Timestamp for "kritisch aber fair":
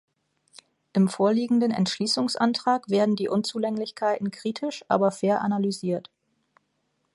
4.31-5.41